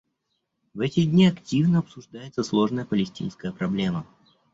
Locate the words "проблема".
3.51-4.07